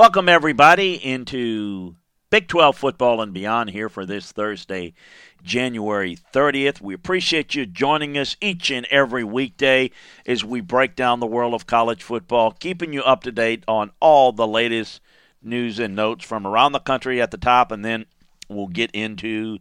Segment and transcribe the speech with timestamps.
[0.00, 1.94] Welcome, everybody, into
[2.30, 4.94] Big 12 football and beyond here for this Thursday,
[5.42, 6.80] January 30th.
[6.80, 9.90] We appreciate you joining us each and every weekday
[10.24, 13.90] as we break down the world of college football, keeping you up to date on
[14.00, 15.02] all the latest
[15.42, 18.06] news and notes from around the country at the top, and then
[18.48, 19.58] we'll get into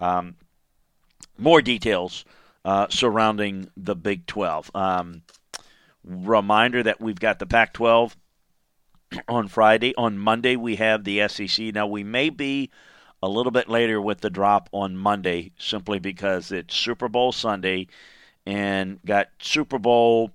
[0.00, 0.36] um,
[1.36, 2.24] more details
[2.64, 4.70] uh, surrounding the Big 12.
[4.74, 5.24] Um,
[6.02, 8.16] reminder that we've got the Pac 12
[9.28, 9.94] on Friday.
[9.96, 11.74] On Monday, we have the SEC.
[11.74, 12.70] Now, we may be
[13.22, 17.86] a little bit later with the drop on Monday simply because it's Super Bowl Sunday
[18.44, 20.32] and got Super Bowl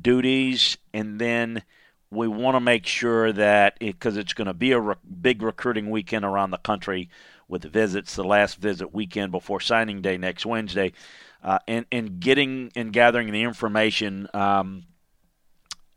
[0.00, 0.78] duties.
[0.94, 1.62] And then
[2.10, 5.42] we want to make sure that because it, it's going to be a re- big
[5.42, 7.08] recruiting weekend around the country
[7.48, 10.92] with visits, the last visit weekend before signing day next Wednesday,
[11.42, 14.28] uh, and, and getting and gathering the information.
[14.34, 14.84] Um,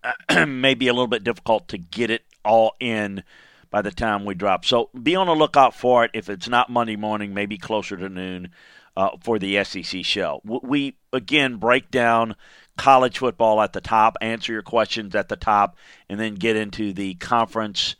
[0.48, 3.24] may be a little bit difficult to get it all in
[3.70, 4.66] by the time we drop.
[4.66, 6.12] So be on the lookout for it.
[6.14, 8.50] If it's not Monday morning, maybe closer to noon
[8.96, 10.42] uh, for the SEC show.
[10.44, 12.36] We, again, break down
[12.78, 15.78] college football at the top, answer your questions at the top,
[16.10, 17.96] and then get into the conference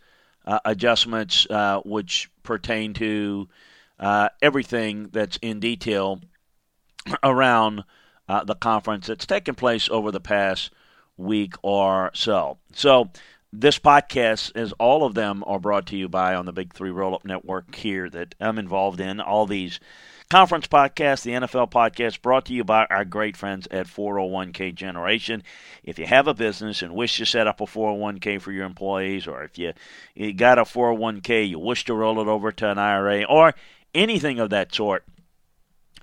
[0.46, 3.48] uh, adjustments, uh, which pertain to
[4.00, 6.20] uh, everything that's in detail
[7.24, 7.84] around
[8.28, 10.72] uh, the conference that's taken place over the past
[11.22, 12.58] week or so.
[12.74, 13.10] So,
[13.54, 16.90] this podcast, as all of them are brought to you by on the Big Three
[16.90, 19.80] Roll Up Network here that I'm involved in, all these
[20.30, 25.44] conference podcasts, the NFL podcast, brought to you by our great friends at 401k Generation.
[25.84, 29.28] If you have a business and wish to set up a 401k for your employees,
[29.28, 29.74] or if you,
[30.16, 33.54] you got a 401k, you wish to roll it over to an IRA, or
[33.94, 35.04] anything of that sort,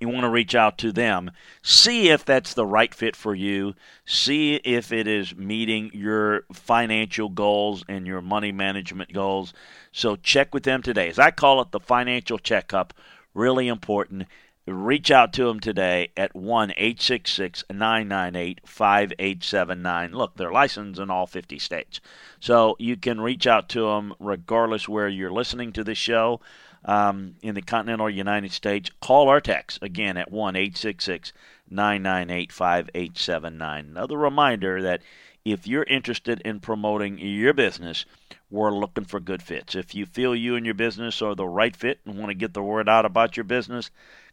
[0.00, 1.30] you want to reach out to them,
[1.62, 7.28] see if that's the right fit for you, see if it is meeting your financial
[7.28, 9.52] goals and your money management goals.
[9.92, 11.08] So check with them today.
[11.08, 12.94] As I call it, the financial checkup,
[13.34, 14.26] really important.
[14.66, 20.12] Reach out to them today at 1 866 998 5879.
[20.12, 22.00] Look, they're licensed in all 50 states.
[22.38, 26.40] So you can reach out to them regardless where you're listening to this show
[26.84, 31.32] um, in the continental United States, call or text again at 1 866
[31.70, 33.86] 998 5879.
[33.86, 35.02] Another reminder that
[35.44, 38.04] if you're interested in promoting your business,
[38.50, 39.74] we're looking for good fits.
[39.74, 42.54] If you feel you and your business are the right fit and want to get
[42.54, 43.90] the word out about your business,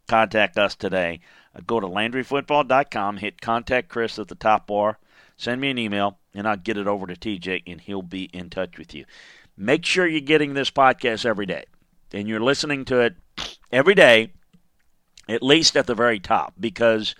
[0.08, 1.22] contact us today.
[1.56, 5.00] Uh, go to LandryFootball.com, hit contact Chris at the top bar,
[5.38, 8.50] send me an email, and I'll get it over to TJ, and he'll be in
[8.50, 9.06] touch with you.
[9.58, 11.66] Make sure you're getting this podcast every day
[12.14, 13.16] and you're listening to it
[13.72, 14.32] every day,
[15.28, 17.16] at least at the very top, because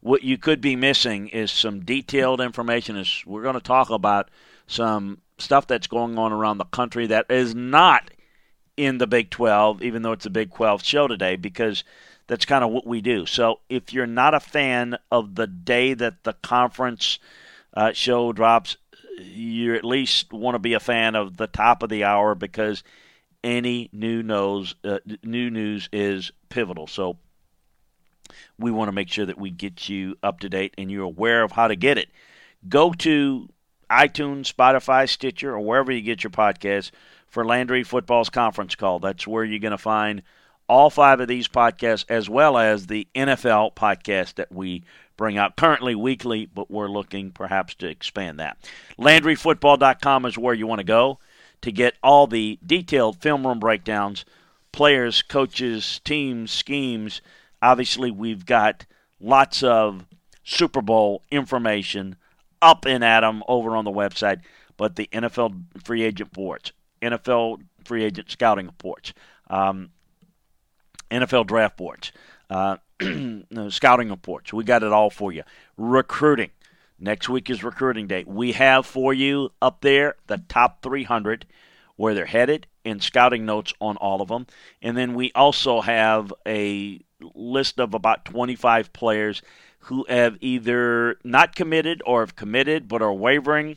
[0.00, 2.96] what you could be missing is some detailed information.
[2.96, 4.30] Is we're going to talk about
[4.66, 8.10] some stuff that's going on around the country that is not
[8.76, 11.82] in the Big 12, even though it's a Big 12 show today, because
[12.28, 13.26] that's kind of what we do.
[13.26, 17.18] So if you're not a fan of the day that the conference
[17.74, 18.76] uh, show drops,
[19.18, 22.84] you at least want to be a fan of the top of the hour because
[23.44, 26.86] any new news, uh, new news is pivotal.
[26.86, 27.18] So
[28.58, 31.42] we want to make sure that we get you up to date and you're aware
[31.42, 32.08] of how to get it.
[32.68, 33.48] Go to
[33.90, 36.90] iTunes, Spotify, Stitcher, or wherever you get your podcasts
[37.26, 38.98] for Landry Football's conference call.
[38.98, 40.22] That's where you're going to find
[40.68, 44.84] all five of these podcasts, as well as the NFL podcast that we
[45.16, 48.58] bring out currently weekly, but we're looking perhaps to expand that.
[48.98, 51.18] LandryFootball.com is where you want to go
[51.62, 54.24] to get all the detailed film room breakdowns,
[54.72, 57.20] players, coaches, teams, schemes.
[57.60, 58.86] Obviously, we've got
[59.20, 60.06] lots of
[60.44, 62.16] Super Bowl information
[62.62, 64.40] up and at them over on the website,
[64.76, 66.72] but the NFL free agent reports,
[67.02, 69.12] NFL free agent scouting reports,
[69.50, 69.90] um,
[71.10, 72.12] NFL draft boards,
[72.50, 72.76] uh,
[73.68, 74.52] scouting reports.
[74.52, 75.42] We got it all for you.
[75.76, 76.50] Recruiting.
[77.00, 78.24] Next week is recruiting day.
[78.26, 81.46] We have for you up there the top 300,
[81.96, 84.46] where they're headed, and scouting notes on all of them.
[84.82, 87.00] And then we also have a
[87.34, 89.42] list of about 25 players
[89.80, 93.76] who have either not committed or have committed but are wavering.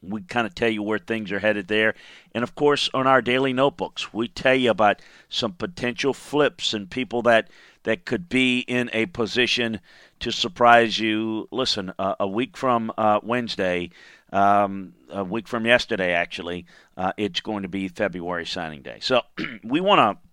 [0.00, 1.94] We kind of tell you where things are headed there.
[2.32, 6.88] And of course, on our daily notebooks, we tell you about some potential flips and
[6.88, 7.48] people that,
[7.82, 9.80] that could be in a position
[10.20, 11.48] to surprise you.
[11.50, 13.90] Listen, uh, a week from uh, Wednesday,
[14.32, 16.66] um, a week from yesterday, actually,
[16.96, 18.98] uh, it's going to be February signing day.
[19.00, 19.22] So
[19.64, 20.28] we want to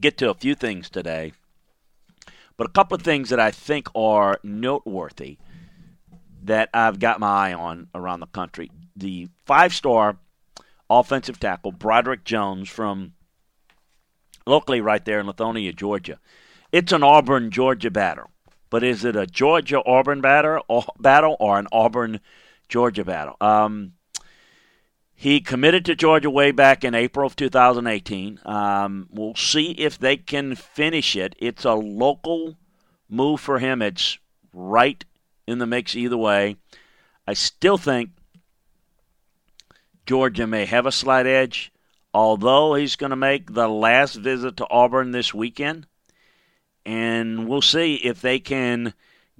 [0.00, 1.32] get to a few things today,
[2.56, 5.38] but a couple of things that I think are noteworthy
[6.42, 8.70] that I've got my eye on around the country.
[8.96, 10.18] The five star
[10.90, 13.14] offensive tackle, Broderick Jones, from
[14.46, 16.18] locally right there in Lithonia, Georgia.
[16.70, 18.30] It's an Auburn, Georgia battle.
[18.70, 22.20] But is it a Georgia Auburn battle or, battle or an Auburn
[22.68, 23.36] Georgia battle?
[23.40, 23.92] Um,
[25.14, 28.40] he committed to Georgia way back in April of 2018.
[28.44, 31.36] Um, we'll see if they can finish it.
[31.38, 32.56] It's a local
[33.08, 33.82] move for him.
[33.82, 34.18] It's
[34.54, 35.04] right
[35.46, 36.56] in the mix either way.
[37.26, 38.10] I still think
[40.06, 41.72] Georgia may have a slight edge,
[42.12, 45.86] although he's going to make the last visit to Auburn this weekend.
[46.84, 48.94] And we'll see if they can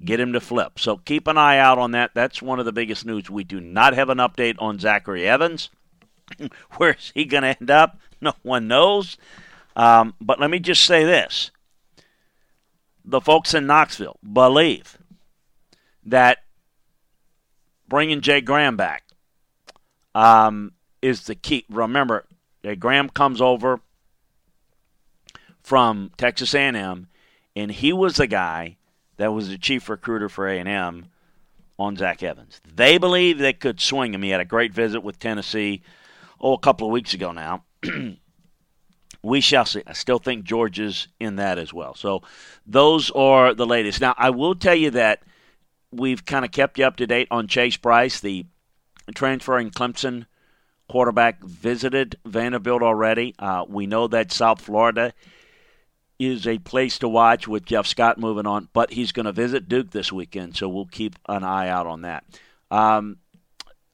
[0.05, 0.79] get him to flip.
[0.79, 2.13] So keep an eye out on that.
[2.15, 3.29] That's one of the biggest news.
[3.29, 5.71] We do not have an update on Zachary Evans.
[6.77, 7.99] Where's he going to end up?
[8.21, 9.17] No one knows.
[9.75, 11.51] Um, but let me just say this
[13.05, 14.99] the folks in Knoxville believe
[16.05, 16.39] that
[17.89, 19.05] bringing Jay Graham back
[20.15, 21.65] um, is the key.
[21.69, 22.25] Remember,
[22.63, 23.81] Jay Graham comes over
[25.63, 27.09] from Texas A&M,
[27.55, 28.77] and he was the guy
[29.17, 31.07] that was the chief recruiter for A&M
[31.79, 32.61] on Zach Evans.
[32.75, 34.23] They believe they could swing him.
[34.23, 35.83] He had a great visit with Tennessee,
[36.41, 37.65] oh, a couple of weeks ago now.
[39.23, 39.83] we shall see.
[39.87, 41.95] I still think Georgia's in that as well.
[41.95, 42.23] So
[42.67, 44.01] those are the latest.
[44.01, 45.23] Now, I will tell you that
[45.93, 48.47] we've kind of kept you up to date on Chase Brice, the
[49.15, 50.27] transferring Clemson
[50.89, 53.35] quarterback, visited Vanderbilt already.
[53.39, 55.13] Uh, we know that South Florida
[56.19, 59.69] is a place to watch with Jeff Scott moving on, but he's going to visit
[59.69, 62.25] Duke this weekend, so we'll keep an eye out on that.
[62.71, 63.19] Um,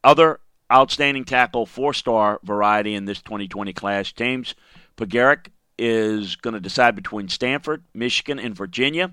[0.04, 0.40] other
[0.70, 4.54] outstanding tackle, four star variety in this 2020 class, James
[4.96, 5.48] Pegaric
[5.78, 9.12] is going to decide between Stanford, Michigan, and Virginia.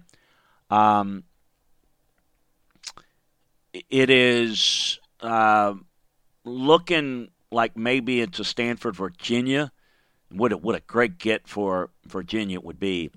[0.70, 1.24] Um,
[3.90, 5.74] it is uh,
[6.44, 9.72] looking like maybe a Stanford, Virginia.
[10.32, 13.12] What a, what a great get for Virginia it would be.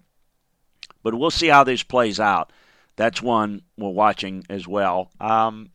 [1.03, 2.53] But we'll see how this plays out.
[2.97, 5.11] That's one we're watching as well.
[5.21, 5.71] Um,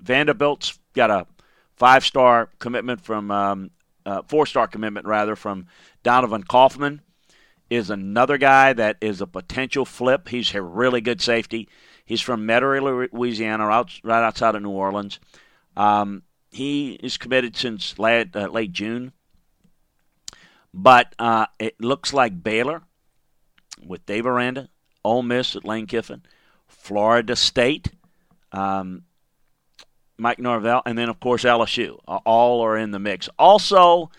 [0.00, 1.26] Vanderbilt's got a
[1.76, 3.70] five star commitment from, um,
[4.04, 5.66] uh, four star commitment rather, from
[6.02, 7.02] Donovan Kaufman.
[7.70, 10.28] Is another guy that is a potential flip.
[10.28, 11.68] He's a really good safety.
[12.08, 15.20] He's from Metairie, Louisiana, right outside of New Orleans.
[15.76, 19.12] Um, he is committed since late, uh, late June.
[20.72, 22.80] But uh, it looks like Baylor
[23.86, 24.70] with Dave Aranda,
[25.04, 26.22] Ole Miss at Lane Kiffin,
[26.66, 27.88] Florida State,
[28.52, 29.02] um,
[30.16, 31.98] Mike Norvell, and then, of course, LSU.
[32.06, 33.28] All are in the mix.
[33.38, 34.10] Also,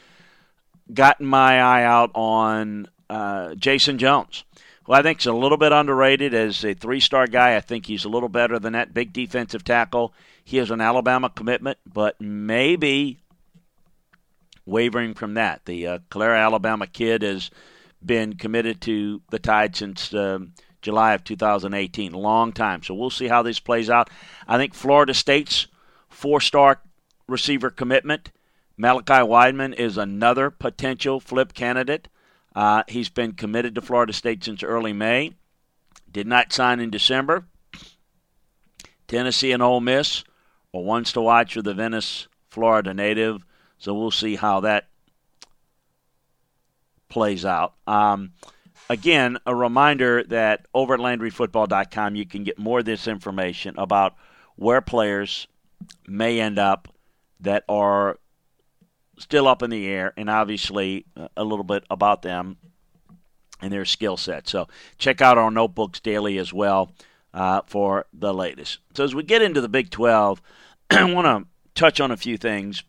[0.93, 4.43] gotten my eye out on uh, Jason Jones
[4.89, 7.55] I think is a little bit underrated as a three star guy.
[7.55, 8.93] I think he's a little better than that.
[8.93, 10.13] Big defensive tackle.
[10.43, 13.19] He has an Alabama commitment, but maybe
[14.65, 15.65] wavering from that.
[15.65, 17.51] The uh, Calera, Alabama kid has
[18.03, 22.13] been committed to the Tide since um, July of 2018.
[22.13, 22.81] Long time.
[22.81, 24.10] So we'll see how this plays out.
[24.48, 25.67] I think Florida State's
[26.08, 26.81] four star
[27.27, 28.31] receiver commitment.
[28.77, 32.08] Malachi Wideman is another potential flip candidate.
[32.59, 35.31] Uh, he's been committed to Florida State since early May.
[36.11, 37.45] Did not sign in December.
[39.07, 40.25] Tennessee and Ole Miss
[40.73, 43.45] or wants to watch for the Venice, Florida native.
[43.77, 44.89] So we'll see how that
[47.07, 47.75] plays out.
[47.87, 48.33] Um,
[48.89, 54.15] again, a reminder that over at LandryFootball.com you can get more of this information about
[54.57, 55.47] where players
[56.09, 56.89] may end up
[57.39, 58.19] that are
[59.19, 62.57] still up in the air, and obviously uh, a little bit about them
[63.61, 64.47] and their skill set.
[64.47, 66.91] So check out our notebooks daily as well
[67.33, 68.79] uh, for the latest.
[68.93, 70.41] So as we get into the Big 12,
[70.89, 72.83] I want to touch on a few things.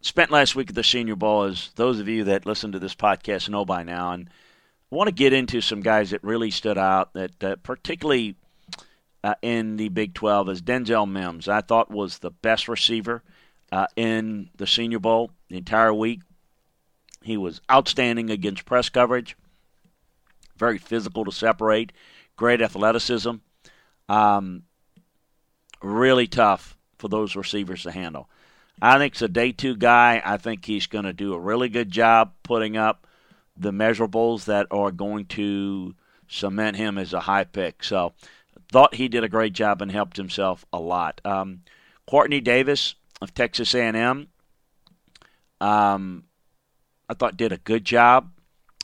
[0.00, 2.94] Spent last week at the Senior Bowl, as those of you that listen to this
[2.94, 4.28] podcast know by now, and
[4.90, 8.36] I want to get into some guys that really stood out, that uh, particularly
[9.22, 13.22] uh, in the Big 12, as Denzel Mims, I thought was the best receiver
[13.72, 16.20] uh, in the Senior Bowl the entire week.
[17.22, 19.36] He was outstanding against press coverage,
[20.56, 21.92] very physical to separate,
[22.36, 23.36] great athleticism.
[24.08, 24.64] Um,
[25.82, 28.28] really tough for those receivers to handle.
[28.80, 30.20] I think it's a day two guy.
[30.24, 33.06] I think he's going to do a really good job putting up
[33.56, 35.94] the measurables that are going to
[36.28, 37.84] cement him as a high pick.
[37.84, 38.12] So,
[38.70, 41.20] thought he did a great job and helped himself a lot.
[41.24, 41.60] Um,
[42.08, 44.26] Quartney Davis of Texas A&M,
[45.60, 46.24] um,
[47.08, 48.32] I thought did a good job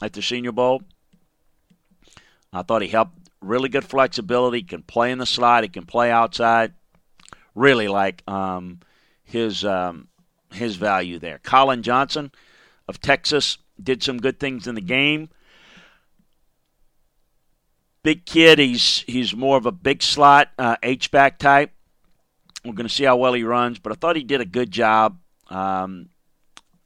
[0.00, 0.82] at the Senior Bowl.
[2.52, 4.62] I thought he helped really good flexibility.
[4.62, 5.64] Can play in the slot.
[5.64, 6.74] He can play outside.
[7.54, 8.78] Really like um,
[9.24, 10.08] his um,
[10.52, 11.38] his value there.
[11.38, 12.30] Collin Johnson
[12.86, 15.30] of Texas did some good things in the game.
[18.04, 18.60] Big kid.
[18.60, 21.72] He's he's more of a big slot uh, H back type.
[22.68, 24.70] We're going to see how well he runs, but I thought he did a good
[24.70, 26.10] job um,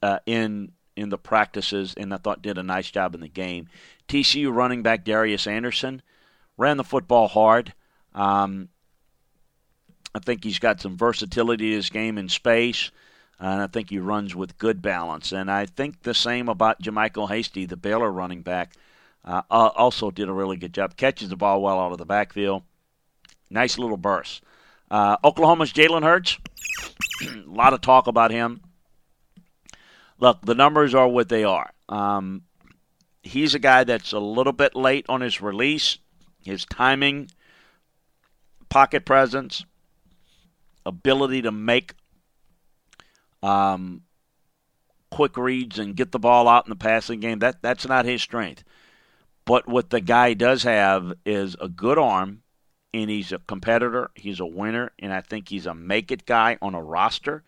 [0.01, 3.69] uh, in in the practices, and I thought did a nice job in the game.
[4.09, 6.03] TCU running back Darius Anderson
[6.57, 7.73] ran the football hard.
[8.15, 8.69] Um,
[10.15, 12.91] I think he's got some versatility to his game in space,
[13.41, 15.33] and I think he runs with good balance.
[15.33, 18.75] And I think the same about JaMycal Hasty, the Baylor running back,
[19.25, 20.97] uh, also did a really good job.
[20.97, 22.62] Catches the ball well out of the backfield.
[23.51, 24.43] Nice little burst.
[24.93, 26.37] Uh, Oklahoma's Jalen Hurts.
[27.23, 28.61] a lot of talk about him.
[30.19, 31.73] Look, the numbers are what they are.
[31.89, 32.43] Um,
[33.23, 35.97] he's a guy that's a little bit late on his release,
[36.45, 37.31] his timing,
[38.69, 39.65] pocket presence,
[40.85, 41.95] ability to make
[43.43, 44.03] um,
[45.11, 47.39] quick reads and get the ball out in the passing game.
[47.39, 48.63] That that's not his strength.
[49.47, 52.42] But what the guy does have is a good arm,
[52.95, 54.11] and he's a competitor.
[54.15, 57.43] He's a winner, and I think he's a make it guy on a roster.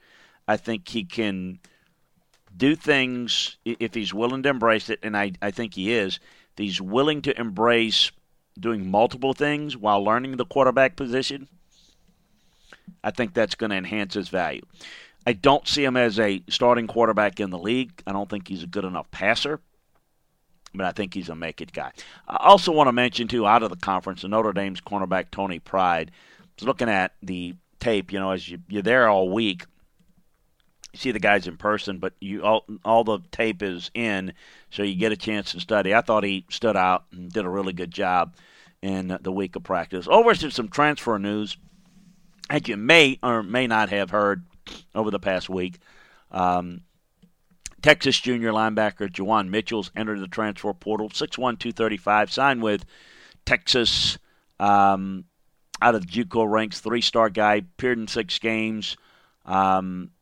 [0.47, 1.59] I think he can
[2.57, 6.19] do things if he's willing to embrace it, and I, I think he is.
[6.53, 8.13] If he's willing to embrace
[8.59, 11.49] doing multiple things while learning the quarterback position,
[13.03, 14.63] I think that's going to enhance his value.
[15.27, 18.03] I don't see him as a starting quarterback in the league.
[18.07, 19.61] I don't think he's a good enough passer,
[20.75, 21.93] but I think he's a make it guy.
[22.29, 26.11] I also want to mention, too, out of the conference, Notre Dame's cornerback Troy Pride.
[26.41, 29.65] I was looking at the tape, you know, as you, you're there all week
[30.95, 34.33] you see the guys in person, but you all all the tape is in,
[34.71, 35.93] so you get a chance to study.
[35.93, 38.37] I thought he stood out and did a really good job
[38.81, 40.07] in the week of practice.
[40.09, 41.57] Over to some transfer news
[42.49, 44.45] that you may or may not have heard
[44.95, 45.79] over the past week.
[46.31, 46.83] Um,
[47.85, 52.87] Texas junior linebacker Juwan Mitchell's entered the transfer portal, 6'1", 235, signed with
[53.45, 54.17] Texas
[54.59, 55.27] um,
[55.83, 58.97] out of the JUCO ranks, three-star guy, appeared in six games.
[59.45, 60.13] Um,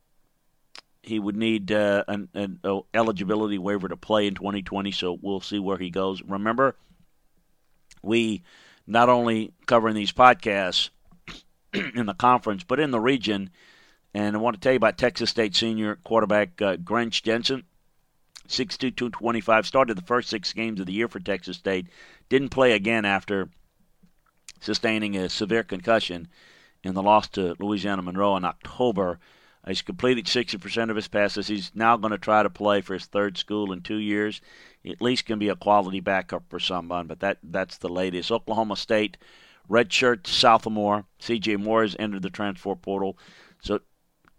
[1.04, 2.58] he would need uh, an, an
[2.92, 6.20] eligibility waiver to play in 2020, so we'll see where he goes.
[6.20, 6.74] Remember,
[8.02, 8.42] we
[8.88, 10.90] not only covering these podcasts
[11.72, 13.50] in the conference, but in the region.
[14.14, 17.64] And I want to tell you about Texas State senior quarterback uh, Gresch Jensen.
[18.48, 21.86] 6'2", 225, started the first six games of the year for Texas State.
[22.28, 23.48] Didn't play again after
[24.60, 26.28] sustaining a severe concussion
[26.82, 29.18] in the loss to Louisiana Monroe in October.
[29.66, 31.46] He's completed 60% of his passes.
[31.46, 34.40] He's now going to try to play for his third school in two years.
[34.82, 38.32] He at least can be a quality backup for someone, but that that's the latest.
[38.32, 39.16] Oklahoma State,
[39.70, 41.04] redshirt sophomore.
[41.20, 41.56] C.J.
[41.56, 43.16] Moore has entered the transfer portal.
[43.62, 43.80] So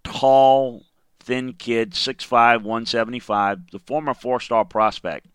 [0.04, 0.84] tall,
[1.20, 2.30] thin kid, 6'5",
[2.62, 5.28] 175, the former four-star prospect.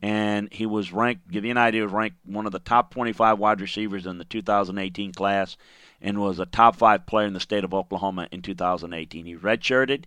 [0.00, 3.38] And he was ranked, give you an idea, was ranked one of the top 25
[3.38, 5.56] wide receivers in the 2018 class
[6.00, 9.24] and was a top five player in the state of Oklahoma in 2018.
[9.24, 10.04] He redshirted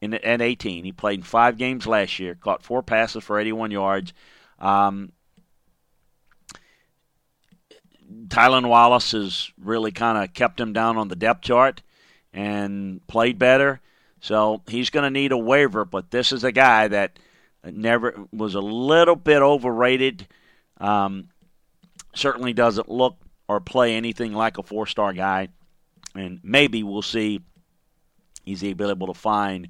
[0.00, 0.84] in, at 18.
[0.84, 4.12] He played in five games last year, caught four passes for 81 yards.
[4.58, 5.12] Um,
[8.28, 11.82] Tylan Wallace has really kind of kept him down on the depth chart,
[12.34, 13.80] and played better.
[14.20, 17.18] So he's going to need a waiver, but this is a guy that
[17.64, 20.26] never was a little bit overrated.
[20.78, 21.28] Um,
[22.14, 23.16] certainly doesn't look
[23.48, 25.48] or play anything like a four star guy.
[26.14, 27.40] And maybe we'll see
[28.44, 29.68] he's able to find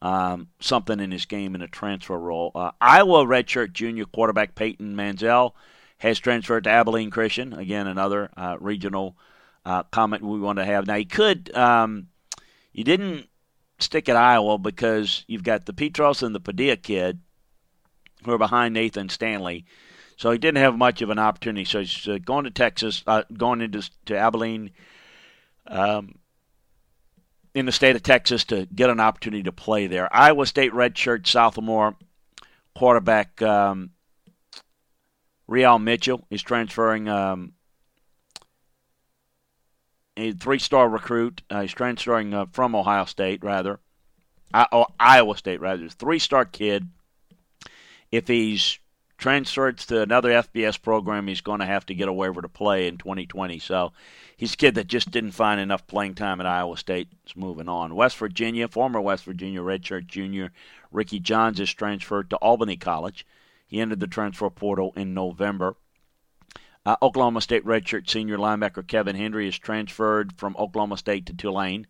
[0.00, 2.50] um, something in his game in a transfer role.
[2.54, 5.54] Uh, Iowa redshirt junior quarterback Peyton Mansell
[5.98, 7.52] has transferred to Abilene Christian.
[7.52, 9.16] Again, another uh, regional
[9.64, 10.86] uh, comment we want to have.
[10.86, 12.08] Now, he could, um,
[12.72, 13.28] you didn't
[13.78, 17.20] stick at Iowa because you've got the Petras and the Padilla kid
[18.24, 19.64] who are behind Nathan Stanley.
[20.16, 21.64] So he didn't have much of an opportunity.
[21.64, 24.70] So he's uh, going to Texas, uh, going into to Abilene,
[25.66, 26.16] um,
[27.54, 30.14] in the state of Texas to get an opportunity to play there.
[30.14, 31.96] Iowa State redshirt sophomore
[32.74, 33.90] quarterback um,
[35.46, 37.08] Re-al Mitchell is transferring.
[37.08, 37.52] Um,
[40.16, 41.42] a three-star recruit.
[41.50, 43.80] Uh, he's transferring uh, from Ohio State, rather.
[44.52, 45.88] I, oh, Iowa State, rather.
[45.88, 46.88] Three-star kid.
[48.10, 48.78] If he's
[49.22, 52.88] transferred to another FBS program, he's going to have to get a waiver to play
[52.88, 53.60] in 2020.
[53.60, 53.92] So
[54.36, 57.08] he's a kid that just didn't find enough playing time at Iowa State.
[57.24, 57.94] He's moving on.
[57.94, 60.50] West Virginia, former West Virginia redshirt junior
[60.90, 63.24] Ricky Johns is transferred to Albany College.
[63.66, 65.76] He entered the transfer portal in November.
[66.84, 71.86] Uh, Oklahoma State redshirt senior linebacker Kevin Hendry is transferred from Oklahoma State to Tulane.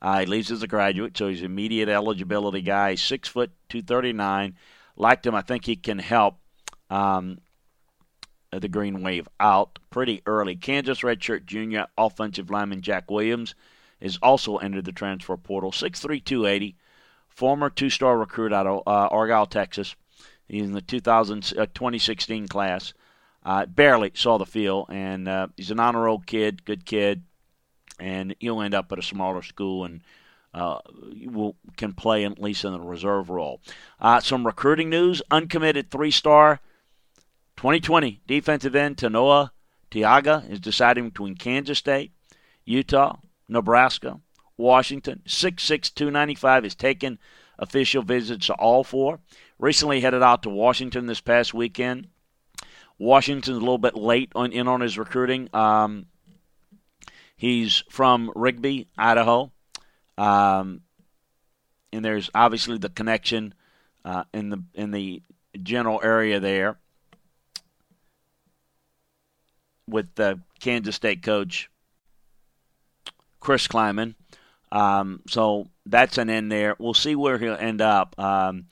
[0.00, 2.94] Uh, he leaves as a graduate, so he's an immediate eligibility guy.
[2.94, 4.56] Six foot, two thirty nine.
[4.96, 5.34] Liked him.
[5.34, 6.38] I think he can help
[6.88, 7.38] um,
[8.50, 10.56] the Green Wave out pretty early.
[10.56, 13.54] Kansas redshirt junior offensive lineman Jack Williams
[14.00, 15.70] is also entered the transfer portal.
[15.70, 16.76] 6'3", 280,
[17.28, 19.94] former two-star recruit out of uh, Argyle, Texas.
[20.48, 22.92] He's in the 2000, uh, 2016 class.
[23.42, 27.22] Uh, barely saw the field, and uh, he's an honor roll kid, good kid,
[27.98, 30.02] and he'll end up at a smaller school and
[30.52, 30.78] uh,
[31.26, 33.60] will can play at least in the reserve role.
[34.00, 36.60] Uh, some recruiting news: uncommitted three-star
[37.56, 39.50] 2020 defensive end Tanoa
[39.90, 42.12] Tiaga is deciding between Kansas State,
[42.64, 43.16] Utah,
[43.48, 44.20] Nebraska,
[44.56, 45.22] Washington.
[45.26, 47.18] 6'6", 295 is taken
[47.58, 49.20] official visits to all four.
[49.58, 52.08] Recently headed out to Washington this past weekend.
[53.00, 55.48] Washington's a little bit late on in on his recruiting.
[55.54, 56.04] Um,
[57.34, 59.50] he's from Rigby, Idaho,
[60.18, 60.82] um,
[61.92, 63.54] and there's obviously the connection
[64.04, 65.22] uh, in the in the
[65.62, 66.78] general area there
[69.88, 71.70] with the Kansas State coach
[73.40, 74.14] Chris Klieman.
[74.70, 76.76] Um, so that's an end there.
[76.78, 78.14] We'll see where he'll end up.
[78.18, 78.66] Um,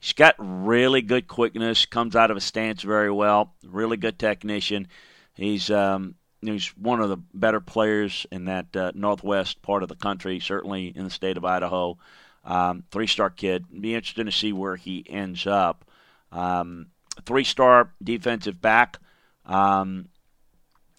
[0.00, 4.88] He's got really good quickness, comes out of a stance very well, really good technician.
[5.34, 9.94] He's um, he's one of the better players in that uh, northwest part of the
[9.94, 11.98] country, certainly in the state of Idaho.
[12.44, 13.66] Um, three star kid.
[13.80, 15.84] Be interesting to see where he ends up.
[16.32, 16.86] Um,
[17.26, 18.98] three star defensive back.
[19.44, 20.08] Um,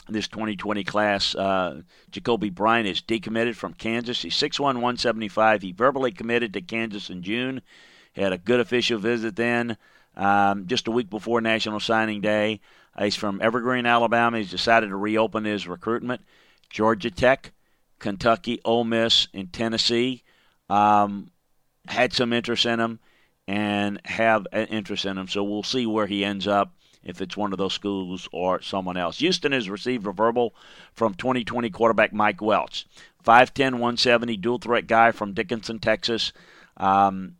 [0.09, 4.21] this 2020 class, uh, Jacoby Bryant is decommitted from Kansas.
[4.21, 5.61] He's 6'1", 175.
[5.61, 7.61] He verbally committed to Kansas in June.
[8.13, 9.77] Had a good official visit then,
[10.17, 12.59] um, just a week before National Signing Day.
[12.99, 14.37] He's from Evergreen, Alabama.
[14.37, 16.21] He's decided to reopen his recruitment.
[16.69, 17.53] Georgia Tech,
[17.99, 20.23] Kentucky, Ole Miss, and Tennessee
[20.69, 21.31] um,
[21.87, 22.99] had some interest in him
[23.47, 25.27] and have an interest in him.
[25.27, 28.97] So we'll see where he ends up if it's one of those schools or someone
[28.97, 29.19] else.
[29.19, 30.53] Houston has received a verbal
[30.93, 32.85] from 2020 quarterback Mike Welch.
[33.25, 36.31] 5'10, 170, dual threat guy from Dickinson, Texas.
[36.77, 37.35] Um,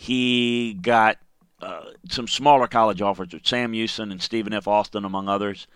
[0.00, 1.18] he got
[1.60, 4.66] uh, some smaller college offers with Sam Houston and Stephen F.
[4.66, 5.66] Austin, among others.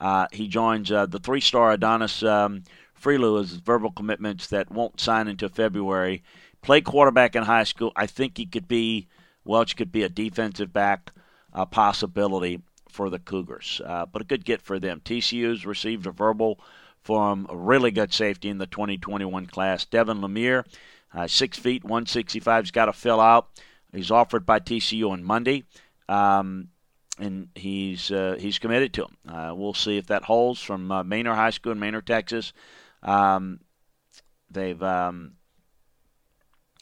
[0.00, 2.62] Uh, he joins uh, the three star Adonis um,
[2.98, 6.22] Freelu as verbal commitments that won't sign until February.
[6.62, 7.92] Played quarterback in high school.
[7.94, 9.06] I think he could be,
[9.44, 11.12] Welch could be a defensive back
[11.70, 13.82] possibility for the Cougars.
[13.84, 15.02] Uh, but a good get for them.
[15.04, 16.58] TCU's received a verbal
[17.02, 19.84] from a really good safety in the 2021 class.
[19.84, 20.64] Devin Lemire,
[21.12, 23.50] uh, 6 feet, 165, has got to fill out.
[23.94, 25.64] He's offered by TCU on Monday,
[26.08, 26.68] um,
[27.18, 29.16] and he's uh, he's committed to him.
[29.28, 32.52] Uh, we'll see if that holds from uh, Manor High School in Manor, Texas.
[33.02, 33.60] Um,
[34.50, 35.34] they've um,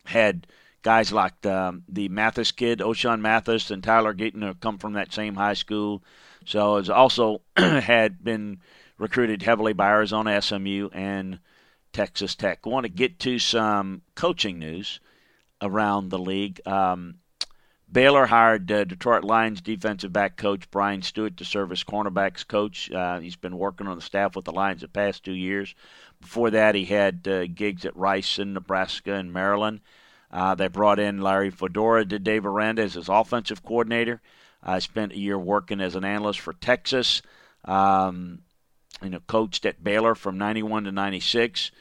[0.04, 0.46] had
[0.82, 5.12] guys like um, the Mathis kid, O'Shawn Mathis, and Tyler Gayton have come from that
[5.12, 6.02] same high school.
[6.44, 8.60] So it's also had been
[8.98, 11.38] recruited heavily by Arizona, SMU, and
[11.92, 12.66] Texas Tech.
[12.66, 15.00] Want to get to some coaching news
[15.62, 16.60] around the league.
[16.66, 17.14] Um,
[17.90, 22.90] Baylor hired uh, Detroit Lions defensive back coach Brian Stewart to serve as cornerbacks coach.
[22.90, 25.74] Uh, he's been working on the staff with the Lions the past two years.
[26.20, 29.80] Before that, he had uh, gigs at Rice in Nebraska and Maryland.
[30.30, 34.22] Uh, they brought in Larry Fedora to Dave Aranda as his offensive coordinator.
[34.62, 37.20] I spent a year working as an analyst for Texas.
[37.64, 38.40] Um,
[39.02, 41.72] you know, coached at Baylor from '91 to '96.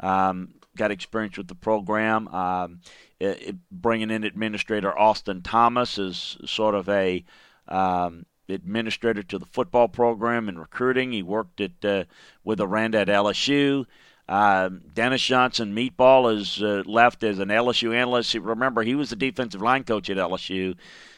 [0.00, 2.28] Um, got experience with the program.
[2.28, 2.80] Um,
[3.18, 7.24] it, it, bringing in administrator Austin Thomas as sort of a
[7.68, 11.12] um, administrator to the football program and recruiting.
[11.12, 12.04] He worked at uh,
[12.44, 13.86] with Aranda at LSU.
[14.28, 18.32] Uh, Dennis Johnson, Meatball, is uh, left as an LSU analyst.
[18.34, 20.76] Remember, he was the defensive line coach at LSU.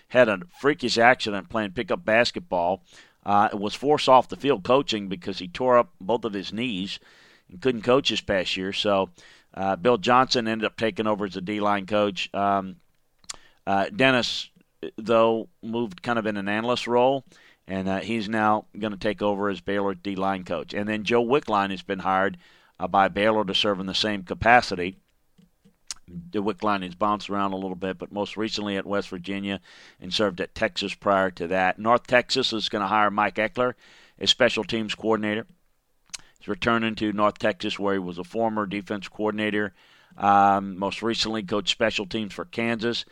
[0.08, 2.82] Had a freakish accident playing pickup basketball.
[3.24, 6.98] Uh, was forced off the field coaching because he tore up both of his knees
[7.48, 8.72] and couldn't coach this past year.
[8.72, 9.10] So
[9.54, 12.32] uh, Bill Johnson ended up taking over as a D line coach.
[12.34, 12.76] Um,
[13.66, 14.50] uh, Dennis,
[14.96, 17.24] though, moved kind of in an analyst role,
[17.66, 20.74] and uh, he's now going to take over as Baylor D line coach.
[20.74, 22.38] And then Joe Wickline has been hired
[22.80, 24.96] uh, by Baylor to serve in the same capacity.
[26.08, 29.60] The Wickline has bounced around a little bit, but most recently at West Virginia
[30.00, 31.78] and served at Texas prior to that.
[31.78, 33.74] North Texas is going to hire Mike Ekeler
[34.18, 35.46] as special teams coordinator.
[36.42, 39.72] He's returning to North Texas, where he was a former defense coordinator.
[40.18, 43.04] Um, most recently, coached special teams for Kansas.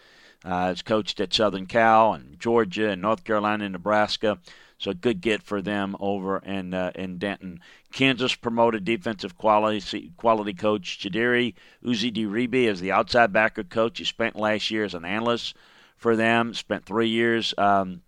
[0.45, 4.39] Uh, has coached at Southern Cal and Georgia and North Carolina and Nebraska.
[4.79, 7.61] So a good get for them over in uh, in Denton.
[7.93, 13.99] Kansas promoted defensive quality quality coach Chidera Uzo-Diribe as the outside backer coach.
[13.99, 15.55] He spent last year as an analyst
[15.97, 16.53] for them.
[16.53, 18.03] Spent three years um,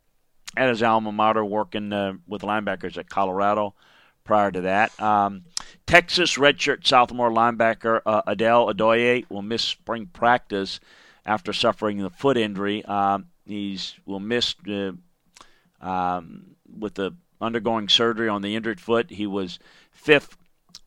[0.57, 3.75] at his alma mater working uh, with linebackers at Colorado
[4.25, 4.99] prior to that.
[5.01, 5.45] Um,
[5.87, 10.81] Texas redshirt sophomore linebacker uh, Adele Adoye will miss spring practice
[11.27, 12.85] after suffering the foot injury.
[12.85, 14.93] Um, he's will miss uh,
[15.81, 19.11] um, with the undergoing surgery on the injured foot.
[19.11, 19.59] He was
[19.91, 20.37] fifth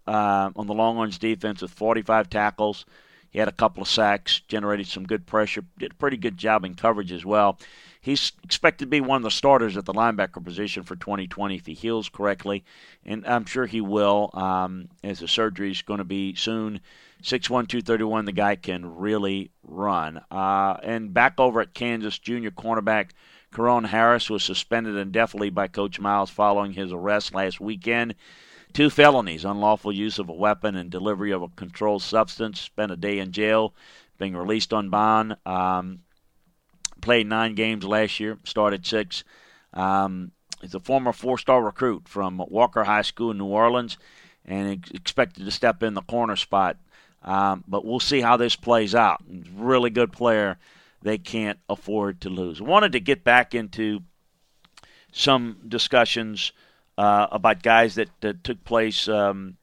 [0.08, 2.86] uh, on the Longhorns defense with 45 tackles.
[3.30, 6.64] He had a couple of sacks, generated some good pressure, did a pretty good job
[6.64, 7.60] in coverage as well.
[8.06, 11.66] He's expected to be one of the starters at the linebacker position for 2020 if
[11.66, 12.64] he heals correctly,
[13.04, 16.82] and I'm sure he will, um, as the surgery is going to be soon.
[17.24, 20.22] 6'1", 231, the guy can really run.
[20.30, 23.10] Uh, and back over at Kansas, junior cornerback
[23.52, 28.14] Corione Harris was suspended indefinitely by Coach Miles following his arrest last weekend.
[28.72, 32.60] Two felonies unlawful use of a weapon and delivery of a controlled substance.
[32.60, 33.74] Spent a day in jail,
[34.20, 35.38] being released on bond.
[35.44, 36.02] Um,
[37.06, 39.24] played nine games last year, started six.
[39.74, 43.98] Um, he's a former four-star recruit from Walker High School in New Orleans,
[44.44, 46.78] and expected to step in the corner spot.
[47.24, 49.24] Um, but we'll see how this plays out.
[49.56, 50.58] Really good player.
[51.02, 52.62] They can't afford to lose.
[52.62, 54.02] Wanted to get back into
[55.12, 56.52] some discussions
[56.98, 59.58] uh, about guys that, that took place um,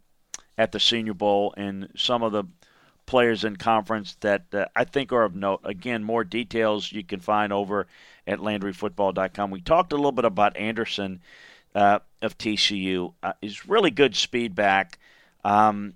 [0.57, 2.45] at the Senior Bowl and some of the
[3.13, 5.61] players in conference that uh, I think are of note.
[5.65, 7.87] Again, more details you can find over
[8.27, 9.51] at LandryFootball.com.
[9.51, 11.21] We talked a little bit about Anderson
[11.75, 13.13] uh, of TCU.
[13.23, 14.99] Uh, he's really good speed back,
[15.45, 15.93] um,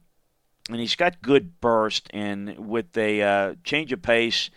[0.68, 2.10] and he's got good burst.
[2.12, 4.50] And with a uh, change of pace,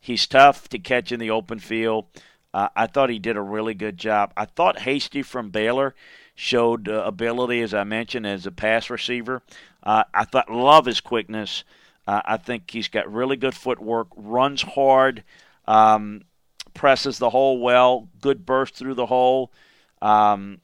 [0.00, 2.06] he's tough to catch in the open field.
[2.52, 4.32] Uh, I thought he did a really good job.
[4.36, 5.96] I thought Hasty from Baylor
[6.36, 9.42] showed uh, ability, as I mentioned, as a pass receiver.
[9.82, 11.64] I thought love his quickness.
[12.06, 15.24] Uh, I think he's got really good footwork, runs hard,
[15.66, 16.22] um,
[16.74, 19.52] presses the hole well, good burst through the hole.
[20.02, 20.60] Um,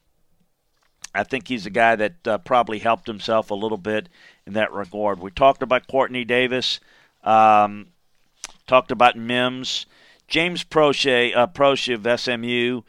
[1.14, 4.08] I think he's a guy that uh, probably helped himself a little bit
[4.46, 5.18] in that regard.
[5.18, 6.78] We talked about Quartney Davis,
[7.24, 7.88] um,
[8.66, 9.86] talked about Mims,
[10.28, 12.82] James Proche, uh, Proche of SMU.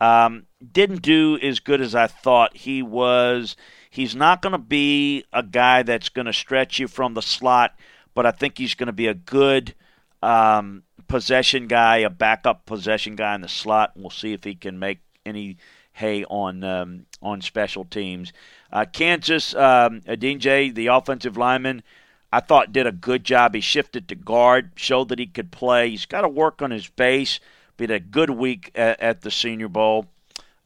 [0.00, 3.56] Um, didn't do as good as I thought he was.
[3.90, 7.74] He's not going to be a guy that's going to stretch you from the slot
[8.18, 9.76] but I think he's going to be a good
[10.24, 13.92] um, possession guy, a backup possession guy in the slot.
[13.94, 15.56] And we'll see if he can make any
[15.92, 18.32] hay on um, on special teams.
[18.72, 21.84] Uh, Kansas, um, Adeniji, the offensive lineman,
[22.32, 23.54] I thought did a good job.
[23.54, 25.90] He shifted to guard, showed that he could play.
[25.90, 27.38] He's got to work on his base.
[27.76, 30.06] But a good week at, at the Senior Bowl.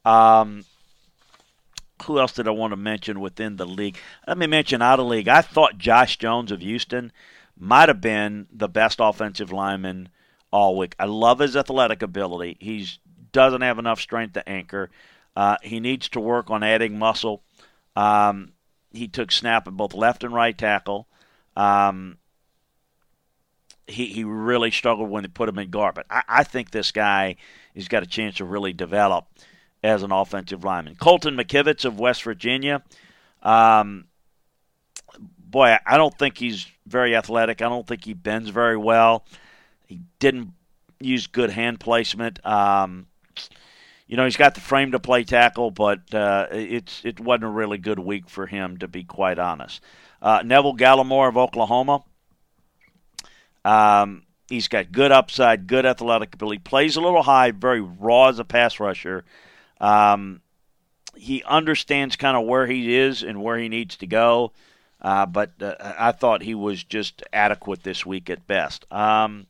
[0.06, 0.64] Um,
[2.04, 3.96] who else did I want to mention within the league?
[4.26, 5.28] Let me mention out of league.
[5.28, 7.12] I thought Josh Jones of Houston
[7.58, 10.08] might have been the best offensive lineman
[10.50, 10.94] all week.
[10.98, 12.56] I love his athletic ability.
[12.60, 12.86] He
[13.32, 14.90] doesn't have enough strength to anchor.
[15.34, 17.42] Uh, he needs to work on adding muscle.
[17.96, 18.52] Um,
[18.92, 21.06] he took snap at both left and right tackle.
[21.56, 22.18] Um,
[23.86, 25.94] he, he really struggled when they put him in guard.
[25.94, 27.36] But I, I think this guy
[27.74, 29.26] has got a chance to really develop
[29.82, 30.96] as an offensive lineman.
[30.96, 32.82] Colton McKivitz of West Virginia.
[33.42, 34.06] Um,
[35.38, 37.62] boy, I don't think he's very athletic.
[37.62, 39.24] I don't think he bends very well.
[39.88, 40.52] He didn't
[41.00, 42.44] use good hand placement.
[42.46, 43.06] Um,
[44.06, 47.48] you know, he's got the frame to play tackle, but uh, it's it wasn't a
[47.48, 49.82] really good week for him, to be quite honest.
[50.20, 52.04] Uh, Neville Gallimore of Oklahoma.
[53.64, 56.58] Um, he's got good upside, good athletic ability.
[56.58, 59.24] Plays a little high, very raw as a pass rusher.
[59.80, 60.42] Um,
[61.16, 64.52] he understands kind of where he is and where he needs to go.
[65.02, 68.90] Uh, but uh, I thought he was just adequate this week at best.
[68.92, 69.46] Um,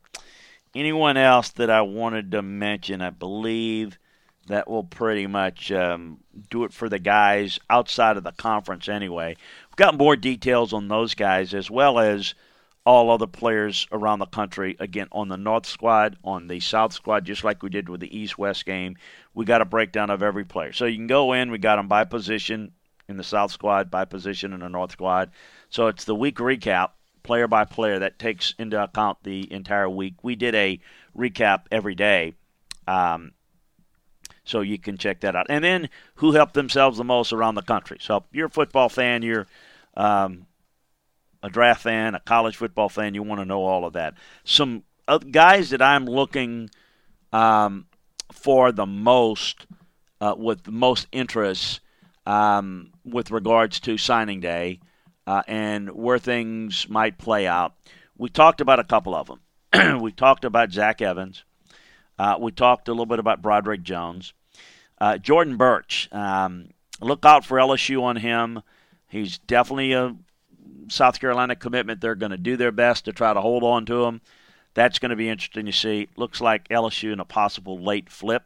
[0.75, 3.03] anyone else that I wanted to mention?
[3.03, 3.99] I believe
[4.47, 9.37] that will pretty much um, do it for the guys outside of the conference anyway.
[9.69, 12.35] We've got more details on those guys as well as
[12.85, 14.75] all other players around the country.
[14.81, 18.19] Again, on the North squad, on the South squad, just like we did with the
[18.19, 18.97] East West game,
[19.35, 20.73] we got a breakdown of every player.
[20.73, 22.73] So you can go in, we got them by position
[23.13, 25.31] in the South squad, by position and the North squad.
[25.69, 26.91] So it's the week recap,
[27.23, 30.15] player by player, that takes into account the entire week.
[30.23, 30.81] We did a
[31.17, 32.35] recap every day.
[32.89, 33.33] Um,
[34.45, 35.47] so you can check that out.
[35.49, 37.99] And then who helped themselves the most around the country.
[38.01, 39.47] So if you're a football fan, you're
[39.97, 40.47] um,
[41.43, 44.15] a draft fan, a college football fan, you want to know all of that.
[44.45, 46.71] Some uh, guys that I'm looking
[47.33, 47.87] um,
[48.33, 49.67] for the most,
[50.21, 51.81] uh, with the most interest
[52.27, 54.81] um, with regards to signing day
[55.27, 57.75] uh, and where things might play out.
[58.17, 60.01] We talked about a couple of them.
[60.03, 61.45] we talked about Zach Evans.
[62.19, 64.33] Uh, we talked a little bit about Broderick Jones.
[65.01, 66.69] Uh, Jordan Burch, um,
[67.01, 68.63] look out for LSU on him.
[69.09, 70.15] He's definitely a
[70.89, 72.01] South Carolina commitment.
[72.01, 74.21] They're going to do their best to try to hold on to him.
[74.75, 76.09] That's going to be interesting to see.
[76.17, 78.45] Looks like LSU in a possible late flip.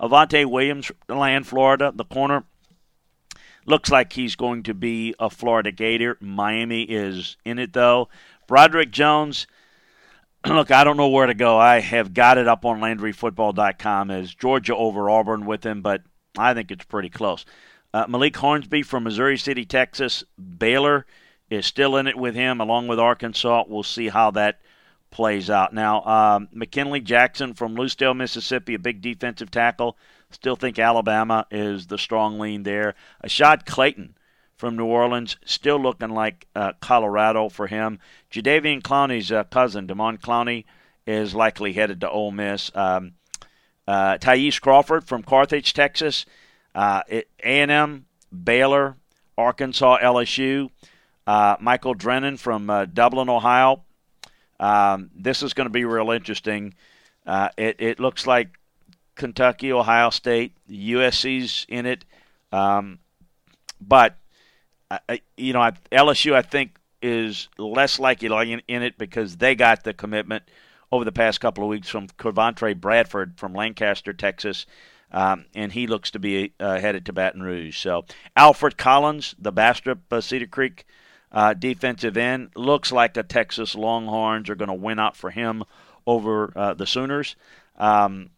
[0.00, 2.44] Avantae Williams, Land, Florida, the corner.
[3.66, 6.16] Looks like he's going to be a Florida Gator.
[6.20, 8.08] Miami is in it, though.
[8.46, 9.48] Broderick Jones,
[10.46, 11.58] look, I don't know where to go.
[11.58, 16.02] I have got it up on LandryFootball.com as Georgia over Auburn with him, but
[16.38, 17.44] I think it's pretty close.
[17.92, 20.22] Uh, Malik Hornsby from Missouri City, Texas.
[20.58, 21.04] Baylor
[21.50, 23.64] is still in it with him, along with Arkansas.
[23.66, 24.60] We'll see how that
[25.16, 25.72] plays out.
[25.72, 29.96] Now, um, McKinley Jackson from Lucedale, Mississippi, a big defensive tackle.
[30.30, 32.94] Still think Alabama is the strong lean there.
[33.24, 34.14] Ashaad Clayton
[34.58, 37.98] from New Orleans, still looking like uh, Colorado for him.
[38.30, 40.64] Jadeveon Clowney's uh, cousin, Damon Clowney,
[41.06, 42.70] is likely headed to Ole Miss.
[42.74, 43.12] Um,
[43.88, 46.26] uh, Ty'Eez Crawford from Carthage, Texas.
[46.74, 47.00] Uh,
[47.42, 48.04] A&M,
[48.44, 48.96] Baylor,
[49.38, 50.68] Arkansas, LSU.
[51.26, 53.85] Uh, Michael Drennan from uh, Dublin, Ohio.
[54.58, 56.74] Um, this is going to be real interesting.
[57.26, 58.48] Uh, it, it looks like
[59.14, 62.04] Kentucky, Ohio State, USC's in it.
[62.52, 62.98] Um,
[63.80, 64.16] but
[64.90, 69.84] I, you know, LSU, I think, is less likely in, in it because they got
[69.84, 70.44] the commitment
[70.92, 74.66] over the past couple of weeks from Covontre Bradford from Lancaster, Texas,
[75.12, 77.76] um, and he looks to be uh, headed to Baton Rouge.
[77.78, 78.04] So
[78.36, 80.86] Alfred Collins, the Bastrop uh, Cedar Creek
[81.36, 85.64] uh, defensive end, looks like the Texas Longhorns are going to win out for him
[86.06, 87.36] over uh, the Sooners.
[87.76, 88.30] Um,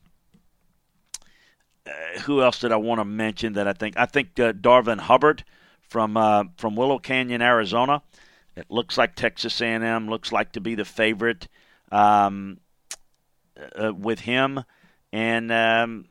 [1.86, 3.96] uh, who else did I want to mention that I think?
[3.96, 5.44] I think uh, Darvin Hubbard
[5.82, 8.02] from uh, from Willow Canyon, Arizona.
[8.56, 11.46] It looks like Texas A&M looks like to be the favorite
[11.92, 12.58] um,
[13.94, 14.64] with him
[15.12, 16.06] and um,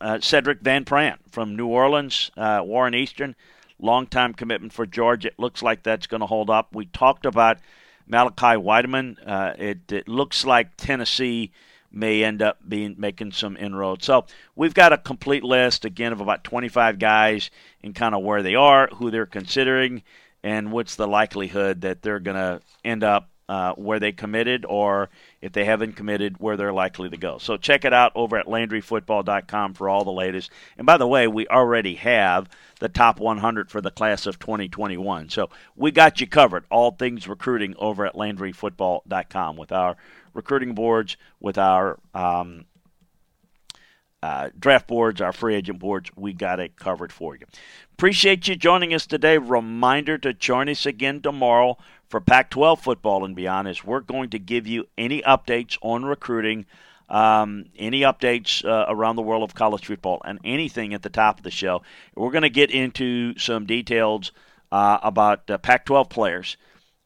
[0.00, 3.36] Sedrick Van Prant from New Orleans, Warren Easton,
[3.82, 5.28] longtime commitment for Georgia.
[5.28, 6.74] It looks like that's going to hold up.
[6.74, 7.58] We talked about
[8.06, 9.16] Malachi Wideman.
[9.26, 11.52] Uh, it, it looks like Tennessee
[11.90, 14.06] may end up being making some inroads.
[14.06, 14.24] So
[14.56, 17.50] we've got a complete list again of about 25 guys
[17.82, 20.02] and kind of where they are, who they're considering,
[20.42, 25.10] and what's the likelihood that they're going to end up uh, where they committed, or
[25.42, 27.36] if they haven't committed, where they're likely to go.
[27.36, 30.50] So check it out over at LandryFootball.com for all the latest.
[30.78, 32.48] And by the way, we already have
[32.80, 35.28] the top 100 for the class of 2021.
[35.28, 36.64] So we got you covered.
[36.70, 39.98] All things recruiting over at LandryFootball.com with our
[40.32, 42.64] recruiting boards, with our um,
[44.22, 46.10] uh, draft boards, our free agent boards.
[46.16, 47.44] We got it covered for you.
[47.92, 49.36] Appreciate you joining us today.
[49.36, 51.76] Reminder to join us again tomorrow
[52.12, 56.04] for Pac 12 football and beyond as we're going to give you any updates on
[56.04, 56.66] recruiting.
[57.08, 61.38] Um, any updates uh, around the world of college football and anything at the top
[61.38, 61.82] of the show.
[62.14, 64.32] We're going to get into some details
[64.70, 66.56] uh, about uh, Pac 12 players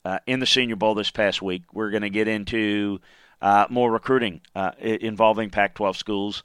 [0.04, 1.62] uh, in the Senior Bowl this past week.
[1.72, 3.00] We're going to get into
[3.40, 6.42] uh, more recruiting uh, involving Pac 12 schools,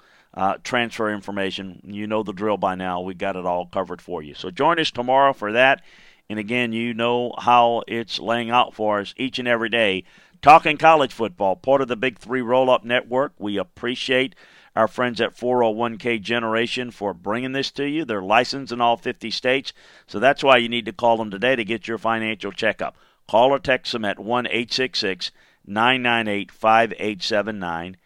[0.63, 1.81] transfer information.
[1.83, 3.01] You know the drill by now.
[3.01, 4.33] We got it all covered for you.
[4.35, 5.81] So join us tomorrow for that.
[6.31, 10.05] And again, you know how it's laying out for us each and every day.
[10.41, 13.33] Talking college football, part of the Big Three Roll Up Network.
[13.37, 14.33] We appreciate
[14.73, 18.05] our friends at 401k Generation for bringing this to you.
[18.05, 19.73] They're licensed in all 50 states,
[20.07, 22.95] so that's why you need to call them today to get your financial checkup.
[23.27, 25.31] Call or text them at 1 866
[25.67, 27.97] 998 5879.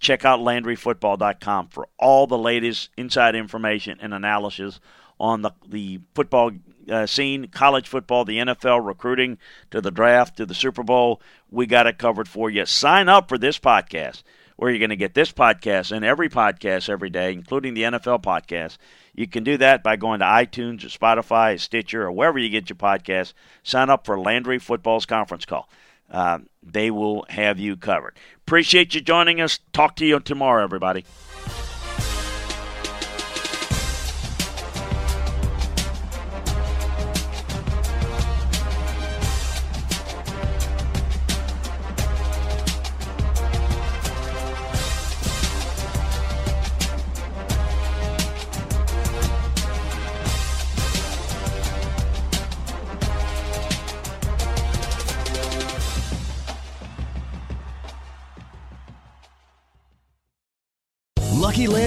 [0.00, 4.80] Check out LandryFootball.com for all the latest inside information and analysis
[5.20, 6.52] on the, the football
[6.90, 9.38] uh, scene, college football, the NFL, recruiting
[9.70, 11.20] to the draft to the Super Bowl.
[11.50, 12.66] We got it covered for you.
[12.66, 14.22] Sign up for this podcast
[14.56, 18.22] where you're going to get this podcast and every podcast every day, including the NFL
[18.22, 18.78] podcast.
[19.14, 22.48] You can do that by going to iTunes or Spotify, or Stitcher, or wherever you
[22.48, 23.32] get your podcast.
[23.62, 25.68] Sign up for Landry Football's conference call.
[26.10, 28.16] Uh, they will have you covered.
[28.46, 29.58] Appreciate you joining us.
[29.72, 31.04] Talk to you tomorrow, everybody.